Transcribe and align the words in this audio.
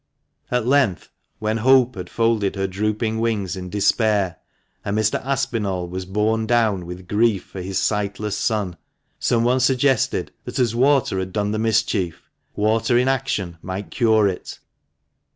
At 0.49 0.65
length, 0.65 1.11
when 1.37 1.57
Hope 1.57 1.93
had 1.93 2.09
folded 2.09 2.55
her 2.55 2.65
drooping 2.65 3.19
wings 3.19 3.55
in 3.55 3.69
despair, 3.69 4.37
and 4.83 4.97
Mr. 4.97 5.23
Aspinall 5.23 5.87
was 5.87 6.07
borne 6.07 6.47
down 6.47 6.87
with 6.87 7.07
grief 7.07 7.43
for 7.43 7.61
his 7.61 7.77
sightless 7.77 8.35
son, 8.35 8.77
someone 9.19 9.59
suggested 9.59 10.31
that, 10.45 10.57
as 10.57 10.73
water 10.73 11.19
had 11.19 11.31
done 11.31 11.51
the 11.51 11.59
mischief, 11.59 12.31
water 12.55 12.97
in 12.97 13.07
action 13.07 13.59
might 13.61 13.91
cure 13.91 14.27
it. 14.27 14.57